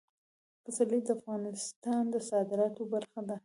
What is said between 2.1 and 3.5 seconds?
د صادراتو برخه ده.